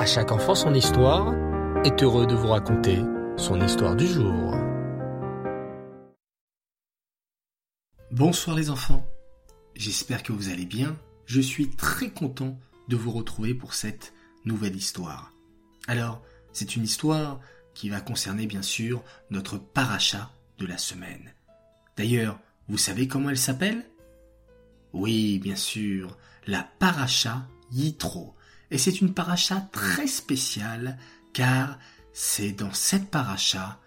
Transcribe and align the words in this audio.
À 0.00 0.06
chaque 0.06 0.32
enfant 0.32 0.54
son 0.54 0.72
histoire 0.72 1.34
est 1.84 2.02
heureux 2.02 2.26
de 2.26 2.34
vous 2.34 2.48
raconter 2.48 3.02
son 3.36 3.60
histoire 3.60 3.94
du 3.94 4.06
jour. 4.06 4.54
Bonsoir 8.10 8.56
les 8.56 8.70
enfants, 8.70 9.04
j'espère 9.74 10.22
que 10.22 10.32
vous 10.32 10.48
allez 10.48 10.64
bien. 10.64 10.96
Je 11.26 11.42
suis 11.42 11.68
très 11.68 12.08
content 12.08 12.58
de 12.88 12.96
vous 12.96 13.10
retrouver 13.10 13.52
pour 13.52 13.74
cette 13.74 14.14
nouvelle 14.46 14.74
histoire. 14.74 15.34
Alors, 15.86 16.22
c'est 16.54 16.76
une 16.76 16.84
histoire 16.84 17.38
qui 17.74 17.90
va 17.90 18.00
concerner 18.00 18.46
bien 18.46 18.62
sûr 18.62 19.02
notre 19.28 19.58
paracha 19.58 20.30
de 20.56 20.64
la 20.64 20.78
semaine. 20.78 21.34
D'ailleurs, 21.98 22.40
vous 22.68 22.78
savez 22.78 23.06
comment 23.06 23.28
elle 23.28 23.36
s'appelle? 23.36 23.84
Oui, 24.94 25.38
bien 25.40 25.56
sûr, 25.56 26.16
la 26.46 26.66
paracha 26.78 27.46
Yitro. 27.70 28.34
Et 28.70 28.78
c'est 28.78 29.00
une 29.00 29.14
paracha 29.14 29.60
très 29.72 30.06
spéciale 30.06 30.98
car 31.32 31.78
c'est 32.12 32.52
dans 32.52 32.72
cette 32.72 33.10
paracha 33.10 33.80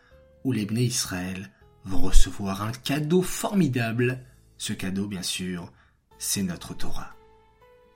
où 0.44 0.52
les 0.52 0.66
Bnei 0.66 0.85
Israël 0.85 1.52
vont 1.85 2.02
recevoir 2.02 2.62
un 2.62 2.71
cadeau 2.71 3.21
formidable. 3.21 4.20
Ce 4.57 4.73
cadeau, 4.73 5.07
bien 5.07 5.23
sûr, 5.23 5.71
c'est 6.17 6.43
notre 6.43 6.73
Torah. 6.73 7.16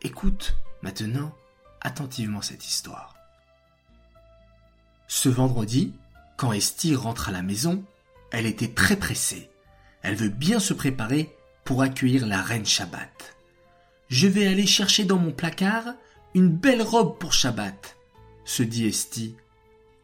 Écoute 0.02 0.56
maintenant 0.82 1.34
attentivement 1.82 2.42
cette 2.42 2.66
histoire. 2.68 3.16
Ce 5.08 5.30
vendredi, 5.30 5.94
quand 6.36 6.52
Estie 6.52 6.96
rentre 6.96 7.30
à 7.30 7.32
la 7.32 7.42
maison, 7.42 7.84
elle 8.32 8.46
était 8.46 8.74
très 8.74 8.98
pressée. 8.98 9.50
Elle 10.02 10.16
veut 10.16 10.30
bien 10.30 10.60
se 10.60 10.74
préparer 10.74 11.36
pour 11.64 11.82
accueillir 11.82 12.28
la 12.28 12.42
reine 12.42 12.66
Shabbat. 12.66 13.36
Je 14.10 14.28
vais 14.28 14.48
aller 14.48 14.68
chercher 14.68 15.06
dans 15.06 15.18
mon 15.18 15.32
placard 15.32 15.86
une 16.38 16.50
belle 16.50 16.84
robe 16.84 17.18
pour 17.18 17.34
Shabbat, 17.34 17.98
se 18.46 18.62
dit 18.62 18.86
Estie. 18.86 19.36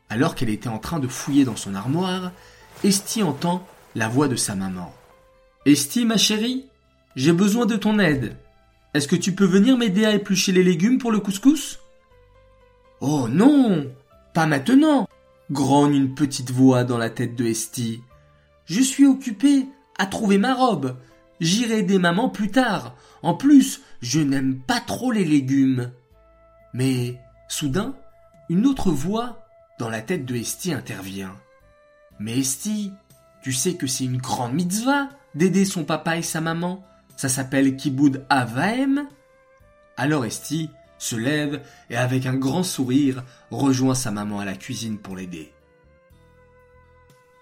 Alors 0.10 0.34
qu'elle 0.34 0.50
était 0.50 0.68
en 0.68 0.80
train 0.80 1.00
de 1.00 1.08
fouiller 1.08 1.46
dans 1.46 1.56
son 1.56 1.76
armoire, 1.76 2.32
Estie 2.84 3.22
entend 3.22 3.68
la 3.94 4.10
voix 4.10 4.28
de 4.28 4.36
sa 4.36 4.56
maman. 4.56 4.92
Estie, 5.68 6.06
ma 6.06 6.18
chérie, 6.18 6.66
j'ai 7.16 7.34
besoin 7.34 7.68
de 7.68 7.76
ton 7.76 8.00
aide. 8.00 8.36
Est-ce 8.96 9.08
que 9.08 9.16
tu 9.16 9.36
peux 9.36 9.46
venir 9.46 9.78
m'aider 9.78 10.06
à 10.06 10.16
éplucher 10.16 10.52
les 10.52 10.64
légumes 10.64 10.98
pour 10.98 11.12
le 11.12 11.20
couscous? 11.20 11.78
Oh 13.00 13.28
non 13.28 13.86
Pas 14.34 14.48
maintenant 14.48 15.08
grogne 15.52 15.94
une 15.94 16.16
petite 16.16 16.50
voix 16.50 16.84
dans 16.84 16.98
la 16.98 17.12
tête 17.12 17.36
de 17.36 17.46
Estie. 17.46 18.02
Je 18.66 18.82
suis 18.82 19.06
occupée 19.06 19.68
à 20.00 20.08
trouver 20.08 20.40
ma 20.40 20.56
robe. 20.56 20.98
J'irai 21.40 21.80
aider 21.80 22.00
maman 22.00 22.30
plus 22.30 22.50
tard. 22.50 22.96
En 23.22 23.36
plus, 23.36 23.82
je 24.02 24.20
n'aime 24.20 24.58
pas 24.58 24.80
trop 24.80 25.12
les 25.12 25.26
légumes. 25.26 25.92
Mais, 26.74 27.20
soudain, 27.48 27.96
une 28.50 28.66
autre 28.66 28.92
voix 28.92 29.48
dans 29.80 29.90
la 29.90 30.02
tête 30.02 30.26
de 30.26 30.36
Estie 30.36 30.74
intervient. 30.74 31.36
Mais 32.20 32.40
Estie, 32.40 32.92
tu 33.42 33.54
sais 33.54 33.76
que 33.76 33.88
c'est 33.88 34.06
une 34.06 34.18
grande 34.18 34.54
mitzvah 34.54 35.10
d'aider 35.36 35.66
son 35.66 35.84
papa 35.84 36.18
et 36.18 36.22
sa 36.22 36.42
maman. 36.42 36.84
Ça 37.16 37.30
s'appelle 37.30 37.76
Kiboud 37.76 38.26
Avaem. 38.30 39.08
Alors 39.98 40.26
Esti 40.26 40.70
se 40.98 41.16
lève 41.16 41.62
et 41.90 41.98
avec 41.98 42.26
un 42.26 42.36
grand 42.36 42.64
sourire 42.64 43.24
rejoint 43.52 43.96
sa 43.96 44.12
maman 44.12 44.40
à 44.40 44.46
la 44.46 44.56
cuisine 44.56 44.98
pour 44.98 45.16
l'aider. 45.16 45.54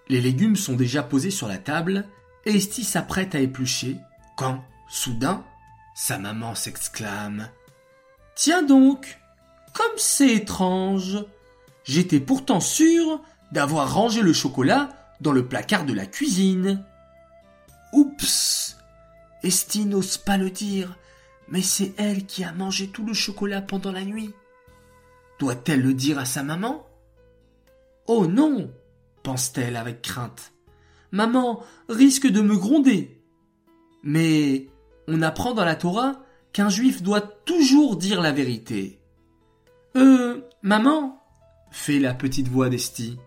Les 0.09 0.19
légumes 0.19 0.55
sont 0.55 0.75
déjà 0.75 1.03
posés 1.03 1.31
sur 1.31 1.47
la 1.47 1.57
table 1.57 2.05
et 2.45 2.55
Esti 2.55 2.83
s'apprête 2.83 3.35
à 3.35 3.39
éplucher 3.39 3.97
quand, 4.35 4.63
soudain, 4.89 5.43
sa 5.95 6.17
maman 6.17 6.55
s'exclame 6.55 7.47
Tiens 8.35 8.63
donc, 8.63 9.19
comme 9.73 9.97
c'est 9.97 10.33
étrange. 10.33 11.23
J'étais 11.83 12.19
pourtant 12.19 12.59
sûre 12.59 13.21
d'avoir 13.51 13.93
rangé 13.93 14.21
le 14.21 14.33
chocolat 14.33 14.89
dans 15.19 15.31
le 15.31 15.47
placard 15.47 15.85
de 15.85 15.93
la 15.93 16.05
cuisine. 16.05 16.83
Oups 17.93 18.77
Esti 19.43 19.85
n'ose 19.85 20.17
pas 20.17 20.37
le 20.37 20.51
dire, 20.51 20.97
mais 21.47 21.61
c'est 21.61 21.93
elle 21.97 22.25
qui 22.25 22.43
a 22.43 22.53
mangé 22.53 22.87
tout 22.87 23.05
le 23.05 23.13
chocolat 23.13 23.61
pendant 23.61 23.91
la 23.91 24.03
nuit. 24.03 24.33
Doit-elle 25.39 25.81
le 25.81 25.93
dire 25.93 26.19
à 26.19 26.25
sa 26.25 26.43
maman? 26.43 26.85
Oh 28.07 28.27
non 28.27 28.71
pense-t-elle 29.23 29.75
avec 29.75 30.01
crainte. 30.01 30.53
Maman 31.11 31.63
risque 31.89 32.27
de 32.27 32.41
me 32.41 32.55
gronder. 32.55 33.21
Mais 34.03 34.67
on 35.07 35.21
apprend 35.21 35.53
dans 35.53 35.65
la 35.65 35.75
Torah 35.75 36.23
qu'un 36.53 36.69
juif 36.69 37.01
doit 37.01 37.21
toujours 37.21 37.97
dire 37.97 38.21
la 38.21 38.31
vérité. 38.31 39.00
Euh, 39.95 40.41
maman, 40.61 41.21
fait 41.71 41.99
la 41.99 42.13
petite 42.13 42.47
voix 42.47 42.69
d'Esti, 42.69 43.17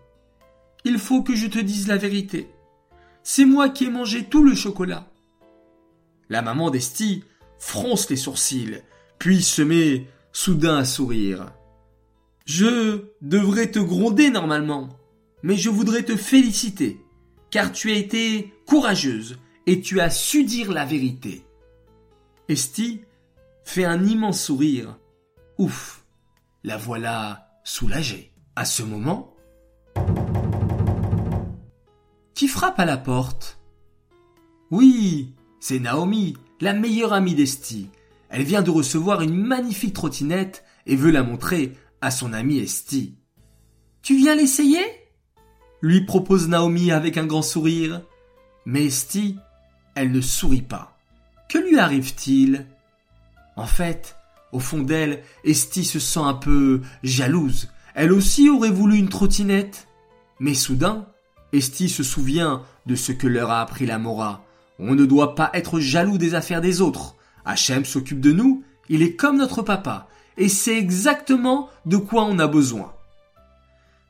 il 0.83 0.97
faut 0.97 1.23
que 1.23 1.35
je 1.35 1.47
te 1.47 1.59
dise 1.59 1.87
la 1.87 1.97
vérité. 1.97 2.49
C'est 3.23 3.45
moi 3.45 3.69
qui 3.69 3.85
ai 3.85 3.89
mangé 3.89 4.25
tout 4.25 4.43
le 4.43 4.55
chocolat. 4.55 5.07
La 6.29 6.41
maman 6.41 6.69
d'Esti 6.69 7.23
fronce 7.59 8.09
les 8.09 8.15
sourcils, 8.15 8.81
puis 9.19 9.41
se 9.41 9.61
met 9.61 10.07
soudain 10.31 10.77
à 10.77 10.85
sourire. 10.85 11.51
Je 12.45 13.05
devrais 13.21 13.71
te 13.71 13.79
gronder 13.79 14.29
normalement, 14.29 14.89
mais 15.41 15.57
je 15.57 15.69
voudrais 15.69 16.03
te 16.03 16.15
féliciter, 16.15 16.99
car 17.49 17.71
tu 17.71 17.91
as 17.91 17.95
été 17.95 18.53
courageuse 18.67 19.39
et 19.65 19.81
tu 19.81 19.99
as 19.99 20.11
su 20.11 20.43
dire 20.43 20.71
la 20.71 20.85
vérité. 20.85 21.43
Esti 22.47 23.01
fait 23.63 23.85
un 23.85 24.03
immense 24.05 24.43
sourire. 24.43 24.99
Ouf, 25.57 26.04
la 26.65 26.77
voilà 26.77 27.47
soulagée. 27.63 28.33
À 28.55 28.65
ce 28.65 28.81
moment, 28.81 29.35
qui 32.33 32.47
frappe 32.47 32.79
à 32.79 32.85
la 32.85 32.97
porte? 32.97 33.59
Oui, 34.71 35.35
c'est 35.59 35.79
Naomi, 35.79 36.35
la 36.59 36.73
meilleure 36.73 37.13
amie 37.13 37.35
d'Esti. 37.35 37.89
Elle 38.29 38.43
vient 38.43 38.63
de 38.63 38.71
recevoir 38.71 39.21
une 39.21 39.35
magnifique 39.35 39.93
trottinette 39.93 40.63
et 40.87 40.95
veut 40.95 41.11
la 41.11 41.21
montrer 41.21 41.73
à 42.01 42.09
son 42.09 42.33
amie 42.33 42.57
Esti. 42.57 43.15
Tu 44.01 44.17
viens 44.17 44.35
l'essayer? 44.35 44.83
lui 45.81 46.01
propose 46.01 46.47
Naomi 46.47 46.91
avec 46.91 47.17
un 47.17 47.27
grand 47.27 47.43
sourire. 47.43 48.01
Mais 48.65 48.85
Esti, 48.85 49.37
elle 49.93 50.11
ne 50.11 50.21
sourit 50.21 50.63
pas. 50.63 50.97
Que 51.47 51.59
lui 51.59 51.77
arrive-t-il? 51.77 52.65
En 53.55 53.67
fait, 53.67 54.15
au 54.55 54.59
fond 54.59 54.79
d'elle, 54.79 55.21
Esti 55.43 55.83
se 55.83 55.99
sent 55.99 56.21
un 56.21 56.33
peu 56.33 56.79
jalouse. 57.03 57.67
Elle 57.93 58.13
aussi 58.13 58.49
aurait 58.49 58.71
voulu 58.71 58.95
une 58.97 59.09
trottinette. 59.09 59.89
Mais 60.39 60.53
soudain, 60.53 61.07
Esti 61.51 61.89
se 61.89 62.03
souvient 62.03 62.63
de 62.85 62.95
ce 62.95 63.11
que 63.11 63.27
leur 63.27 63.51
a 63.51 63.59
appris 63.59 63.85
la 63.85 63.99
Mora. 63.99 64.45
On 64.79 64.95
ne 64.95 65.03
doit 65.03 65.35
pas 65.35 65.49
être 65.53 65.81
jaloux 65.81 66.17
des 66.17 66.35
affaires 66.35 66.61
des 66.61 66.79
autres. 66.79 67.17
Hachem 67.43 67.83
s'occupe 67.83 68.21
de 68.21 68.31
nous, 68.31 68.63
il 68.87 69.01
est 69.01 69.17
comme 69.17 69.37
notre 69.37 69.61
papa, 69.61 70.07
et 70.37 70.47
c'est 70.47 70.77
exactement 70.77 71.69
de 71.85 71.97
quoi 71.97 72.23
on 72.23 72.39
a 72.39 72.47
besoin. 72.47 72.93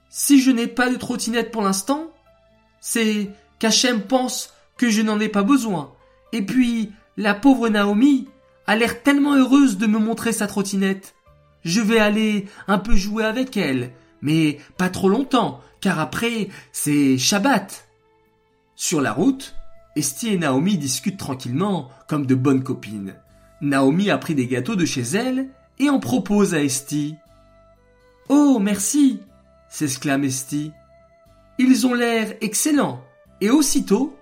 Si 0.10 0.40
je 0.42 0.52
n'ai 0.52 0.68
pas 0.68 0.92
de 0.92 0.96
trottinette 0.96 1.50
pour 1.50 1.64
l'instant, 1.64 2.12
c'est 2.80 3.32
qu'Hachem 3.58 4.02
pense 4.02 4.54
que 4.78 4.92
je 4.92 5.02
n'en 5.02 5.20
ai 5.20 5.30
pas 5.30 5.44
besoin. 5.44 5.92
Et 6.34 6.44
puis, 6.44 6.92
la 7.18 7.34
pauvre 7.34 7.68
Naomi 7.68 8.28
a 8.68 8.76
l'air 8.76 9.04
tellement 9.04 9.36
heureuse 9.36 9.78
de 9.78 9.88
me 9.88 10.00
montrer 10.00 10.32
sa 10.32 10.48
trottinette. 10.48 11.16
Je 11.64 11.82
vais 11.82 12.00
aller 12.00 12.46
un 12.68 12.78
peu 12.78 12.96
jouer 12.96 13.24
avec 13.24 13.58
elle, 13.58 13.92
mais 14.22 14.60
pas 14.78 14.90
trop 14.90 15.10
longtemps, 15.10 15.62
car 15.82 16.00
après, 16.00 16.50
c'est 16.72 17.18
Shabbat. 17.18 17.88
Sur 18.76 19.02
la 19.02 19.14
route, 19.14 19.56
Esti 19.96 20.34
et 20.34 20.38
Naomi 20.38 20.78
discutent 20.78 21.18
tranquillement, 21.18 21.90
comme 22.08 22.26
de 22.26 22.36
bonnes 22.36 22.64
copines. 22.64 23.16
Naomi 23.62 24.10
a 24.10 24.18
pris 24.18 24.36
des 24.36 24.48
gâteaux 24.48 24.76
de 24.76 24.86
chez 24.86 25.02
elle 25.02 25.48
et 25.80 25.90
en 25.90 26.00
propose 26.00 26.54
à 26.54 26.64
Esti. 26.64 27.16
Oh, 28.30 28.60
merci 28.60 29.22
s'exclame 29.76 30.24
Esti. 30.24 30.72
Ils 31.58 31.86
ont 31.86 31.94
l'air 31.94 32.34
excellents. 32.40 33.04
Et 33.42 33.50
aussitôt, 33.50 34.18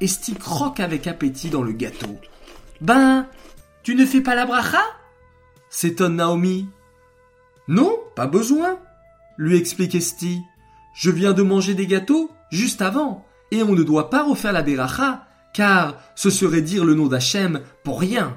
Esti 0.00 0.34
croque 0.34 0.80
avec 0.80 1.06
appétit 1.06 1.48
dans 1.48 1.62
le 1.62 1.72
gâteau. 1.72 2.18
Ben, 2.80 3.26
tu 3.86 3.94
ne 3.94 4.04
fais 4.04 4.20
pas 4.20 4.34
la 4.34 4.46
bracha? 4.46 4.82
S'étonne 5.70 6.16
Naomi. 6.16 6.68
Non, 7.68 7.96
pas 8.16 8.26
besoin, 8.26 8.80
lui 9.38 9.56
explique 9.56 9.94
Esti. 9.94 10.40
Je 10.92 11.12
viens 11.12 11.32
de 11.32 11.42
manger 11.42 11.74
des 11.74 11.86
gâteaux 11.86 12.32
juste 12.50 12.82
avant 12.82 13.24
et 13.52 13.62
on 13.62 13.76
ne 13.76 13.84
doit 13.84 14.10
pas 14.10 14.24
refaire 14.24 14.52
la 14.52 14.62
beracha, 14.62 15.28
car 15.52 16.02
ce 16.16 16.30
serait 16.30 16.62
dire 16.62 16.84
le 16.84 16.94
nom 16.94 17.06
d'Hachem 17.06 17.60
pour 17.84 18.00
rien. 18.00 18.36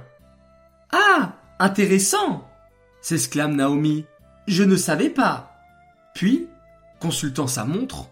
Ah, 0.92 1.34
intéressant 1.58 2.48
s'exclame 3.02 3.56
Naomi. 3.56 4.06
Je 4.46 4.62
ne 4.62 4.76
savais 4.76 5.10
pas. 5.10 5.56
Puis, 6.14 6.48
consultant 7.00 7.48
sa 7.48 7.66
montre, 7.66 8.08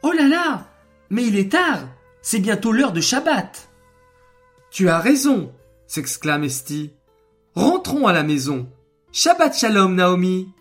Oh 0.00 0.12
là 0.12 0.26
là 0.26 0.68
Mais 1.10 1.26
il 1.26 1.36
est 1.36 1.52
tard 1.52 1.80
C'est 2.22 2.40
bientôt 2.40 2.72
l'heure 2.72 2.92
de 2.92 3.02
Shabbat 3.02 3.68
Tu 4.70 4.88
as 4.88 5.00
raison 5.00 5.52
s'exclame 5.88 6.44
Esti. 6.44 6.92
Rentrons 7.56 8.06
à 8.06 8.12
la 8.12 8.22
maison. 8.22 8.70
Shabbat 9.10 9.58
shalom, 9.58 9.96
Naomi 9.96 10.52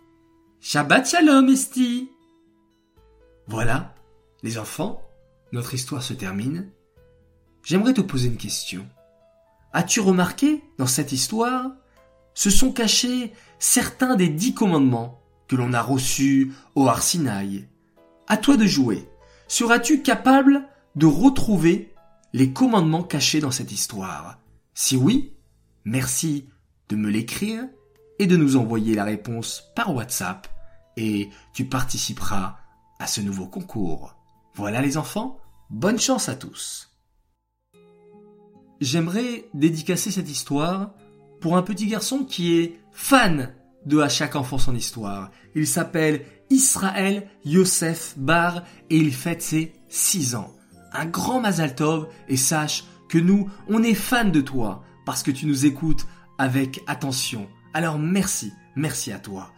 Shabbat 0.59 1.07
Shalom, 1.07 1.47
Esti. 1.49 2.09
Voilà, 3.47 3.93
les 4.41 4.57
enfants, 4.57 5.01
notre 5.51 5.75
histoire 5.75 6.01
se 6.01 6.13
termine. 6.13 6.71
J'aimerais 7.63 7.93
te 7.93 8.01
poser 8.01 8.27
une 8.27 8.37
question. 8.37 8.87
As-tu 9.73 9.99
remarqué, 9.99 10.63
dans 10.77 10.87
cette 10.87 11.11
histoire, 11.11 11.71
se 12.33 12.49
sont 12.49 12.71
cachés 12.71 13.33
certains 13.59 14.15
des 14.15 14.29
dix 14.29 14.53
commandements 14.53 15.21
que 15.47 15.55
l'on 15.55 15.73
a 15.73 15.81
reçus 15.81 16.53
au 16.75 16.87
Arsinaï. 16.87 17.67
À 18.27 18.37
toi 18.37 18.57
de 18.57 18.65
jouer. 18.65 19.07
Seras-tu 19.47 20.01
capable 20.01 20.63
de 20.95 21.05
retrouver 21.05 21.93
les 22.33 22.51
commandements 22.51 23.03
cachés 23.03 23.39
dans 23.39 23.51
cette 23.51 23.71
histoire? 23.71 24.39
Si 24.79 24.95
oui, 24.95 25.33
merci 25.85 26.49
de 26.89 26.95
me 26.95 27.09
l'écrire 27.09 27.63
et 28.19 28.27
de 28.27 28.37
nous 28.37 28.57
envoyer 28.57 28.93
la 28.93 29.05
réponse 29.05 29.63
par 29.75 29.95
WhatsApp 29.95 30.47
et 30.95 31.31
tu 31.51 31.65
participeras 31.65 32.57
à 32.99 33.07
ce 33.07 33.19
nouveau 33.21 33.47
concours. 33.47 34.15
Voilà 34.53 34.83
les 34.83 34.95
enfants, 34.95 35.39
bonne 35.71 35.99
chance 35.99 36.29
à 36.29 36.35
tous. 36.35 36.95
J'aimerais 38.79 39.45
dédicacer 39.55 40.11
cette 40.11 40.29
histoire 40.29 40.93
pour 41.41 41.57
un 41.57 41.63
petit 41.63 41.87
garçon 41.87 42.23
qui 42.23 42.59
est 42.59 42.79
fan 42.91 43.55
de 43.87 43.97
À 43.97 44.09
chaque 44.09 44.35
enfant 44.35 44.59
son 44.59 44.75
histoire. 44.75 45.31
Il 45.55 45.65
s'appelle 45.65 46.23
Israël 46.51 47.27
Yosef 47.45 48.13
Bar 48.15 48.61
et 48.91 48.97
il 48.97 49.11
fête 49.11 49.41
ses 49.41 49.73
6 49.89 50.35
ans. 50.35 50.53
Un 50.93 51.07
grand 51.07 51.39
Mazal 51.39 51.73
Tov 51.73 52.09
et 52.27 52.37
sache 52.37 52.83
que 53.07 53.17
nous, 53.17 53.49
on 53.67 53.83
est 53.83 53.93
fan 53.93 54.31
de 54.31 54.41
toi 54.41 54.83
parce 55.05 55.23
que 55.23 55.31
tu 55.31 55.45
nous 55.45 55.65
écoutes 55.65 56.07
avec 56.37 56.83
attention. 56.87 57.47
Alors 57.73 57.99
merci, 57.99 58.53
merci 58.75 59.11
à 59.11 59.19
toi. 59.19 59.51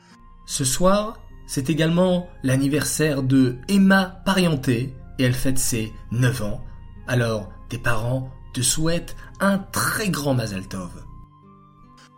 Ce 0.46 0.64
soir, 0.64 1.20
c'est 1.48 1.70
également 1.70 2.28
l'anniversaire 2.44 3.24
de 3.24 3.58
Emma 3.68 4.22
Parienté 4.26 4.94
et 5.18 5.24
elle 5.24 5.34
fête 5.34 5.60
ses 5.60 5.92
9 6.12 6.44
ans. 6.44 6.64
Alors, 7.08 7.52
tes 7.70 7.78
parents 7.78 8.30
te 8.54 8.62
souhaitent 8.62 9.16
un 9.40 9.58
très 9.58 10.10
grand 10.10 10.34
Mazal 10.34 10.68
Tov. 10.68 11.04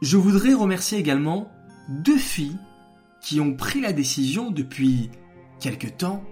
Je 0.01 0.18
voudrais 0.18 0.54
remercier 0.54 0.98
également 0.98 1.51
deux 1.89 2.18
filles 2.18 2.57
qui 3.22 3.39
ont 3.39 3.54
pris 3.54 3.81
la 3.81 3.94
décision 3.94 4.51
depuis 4.51 5.12
quelque 5.60 5.88
temps 5.88 6.24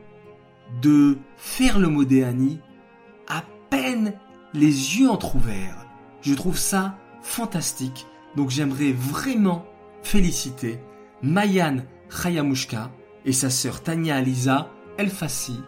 de 0.81 1.18
faire 1.38 1.80
le 1.80 1.88
Modéani 1.88 2.60
à 3.28 3.44
peine 3.69 4.13
les 4.54 4.98
yeux 4.98 5.10
entr'ouverts. 5.10 5.86
Je 6.22 6.34
trouve 6.34 6.57
ça 6.57 6.98
fantastique. 7.22 8.07
Donc 8.36 8.50
j'aimerais 8.50 8.92
vraiment 8.92 9.66
féliciter 10.04 10.80
Mayan 11.22 11.78
Khayamushka 12.10 12.92
et 13.25 13.34
sa 13.34 13.50
sœur 13.50 13.81
Tania 13.84 14.18
Aliza 14.18 14.69
Elfassi 14.98 15.60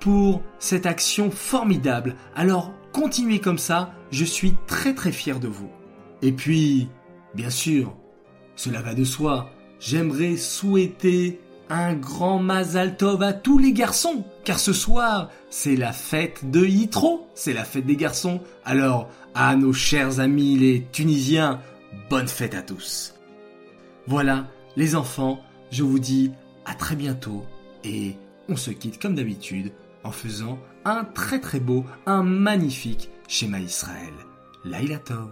pour 0.00 0.42
cette 0.58 0.86
action 0.86 1.30
formidable. 1.30 2.16
Alors 2.34 2.72
continuez 2.92 3.40
comme 3.40 3.58
ça, 3.58 3.92
je 4.10 4.24
suis 4.24 4.54
très 4.66 4.94
très 4.94 5.12
fier 5.12 5.40
de 5.40 5.48
vous. 5.48 5.70
Et 6.22 6.32
puis, 6.32 6.88
bien 7.34 7.50
sûr, 7.50 7.96
cela 8.56 8.82
va 8.82 8.94
de 8.94 9.04
soi, 9.04 9.50
j'aimerais 9.78 10.36
souhaiter 10.36 11.40
un 11.70 11.94
grand 11.94 12.38
Mazal 12.38 12.96
Tov 12.96 13.22
à 13.22 13.32
tous 13.32 13.58
les 13.58 13.72
garçons, 13.72 14.24
car 14.48 14.58
ce 14.58 14.72
soir, 14.72 15.28
c'est 15.50 15.76
la 15.76 15.92
fête 15.92 16.50
de 16.50 16.64
Yitro, 16.64 17.28
c'est 17.34 17.52
la 17.52 17.64
fête 17.64 17.84
des 17.84 17.96
garçons. 17.96 18.40
Alors, 18.64 19.10
à 19.34 19.54
nos 19.56 19.74
chers 19.74 20.20
amis 20.20 20.56
les 20.56 20.86
Tunisiens, 20.90 21.60
bonne 22.08 22.28
fête 22.28 22.54
à 22.54 22.62
tous. 22.62 23.14
Voilà, 24.06 24.46
les 24.74 24.96
enfants, 24.96 25.44
je 25.70 25.82
vous 25.82 25.98
dis 25.98 26.32
à 26.64 26.72
très 26.74 26.96
bientôt 26.96 27.44
et 27.84 28.14
on 28.48 28.56
se 28.56 28.70
quitte 28.70 28.98
comme 28.98 29.16
d'habitude 29.16 29.70
en 30.02 30.12
faisant 30.12 30.58
un 30.86 31.04
très 31.04 31.40
très 31.40 31.60
beau, 31.60 31.84
un 32.06 32.22
magnifique 32.22 33.10
schéma 33.28 33.60
Israël. 33.60 34.14
Laïla 34.64 34.96
Tov. 34.96 35.28